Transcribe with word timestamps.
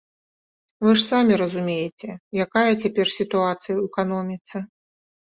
Вы 0.85 0.89
ж 0.99 1.03
самі 1.11 1.33
разумееце, 1.43 2.09
якая 2.49 2.67
цяпер 2.81 3.15
сітуацыя 3.17 3.75
ў 3.79 3.83
эканоміцы. 3.95 4.69